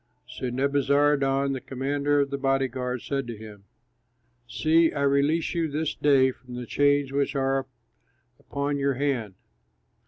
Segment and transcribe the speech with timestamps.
[0.27, 3.65] So Nebuzaradan, the commander of the body guard, said to him,
[4.47, 7.67] "See, I release you this day from the chains which are
[8.39, 9.35] upon your hand.